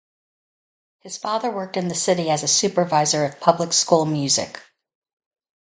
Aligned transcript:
His 1.01 1.17
father 1.19 1.51
worked 1.51 1.77
in 1.77 1.87
the 1.87 1.93
city 1.93 2.31
as 2.31 2.41
a 2.41 2.47
supervisor 2.47 3.23
of 3.23 3.39
public 3.39 3.71
school 3.71 4.03
music. 4.07 4.59